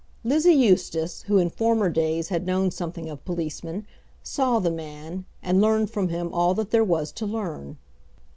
Lizzie 0.23 0.55
Eustace, 0.55 1.21
who 1.27 1.37
in 1.37 1.51
former 1.51 1.87
days 1.87 2.29
had 2.29 2.43
known 2.47 2.71
something 2.71 3.07
of 3.07 3.23
policemen, 3.23 3.85
saw 4.23 4.57
the 4.57 4.71
man, 4.71 5.25
and 5.43 5.61
learned 5.61 5.91
from 5.91 6.09
him 6.09 6.33
all 6.33 6.55
that 6.55 6.71
there 6.71 6.83
was 6.83 7.11
to 7.11 7.27
learn. 7.27 7.77